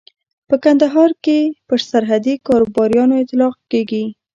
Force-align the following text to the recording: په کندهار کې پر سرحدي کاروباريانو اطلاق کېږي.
په 0.47 0.55
کندهار 0.63 1.11
کې 1.23 1.39
پر 1.67 1.79
سرحدي 1.89 2.35
کاروباريانو 2.47 3.15
اطلاق 3.23 3.55
کېږي. 3.71 4.03